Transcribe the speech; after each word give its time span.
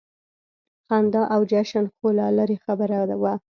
خندا 0.87 1.21
او 1.33 1.41
جشن 1.51 1.85
خو 1.95 2.07
لا 2.17 2.27
لرې 2.37 2.57
خبره 2.65 2.97
وه. 3.21 3.33